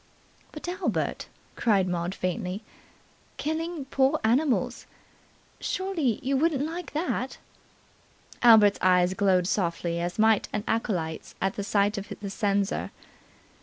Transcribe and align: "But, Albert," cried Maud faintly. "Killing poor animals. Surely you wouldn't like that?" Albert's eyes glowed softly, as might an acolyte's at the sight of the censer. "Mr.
"But, 0.51 0.67
Albert," 0.67 1.27
cried 1.55 1.87
Maud 1.87 2.15
faintly. 2.15 2.63
"Killing 3.37 3.85
poor 3.85 4.19
animals. 4.23 4.87
Surely 5.59 6.17
you 6.23 6.35
wouldn't 6.35 6.65
like 6.65 6.93
that?" 6.93 7.37
Albert's 8.41 8.79
eyes 8.81 9.13
glowed 9.13 9.45
softly, 9.45 9.99
as 10.01 10.17
might 10.17 10.49
an 10.51 10.63
acolyte's 10.67 11.35
at 11.39 11.53
the 11.55 11.63
sight 11.63 11.99
of 11.99 12.11
the 12.19 12.31
censer. 12.31 12.89
"Mr. 12.89 12.99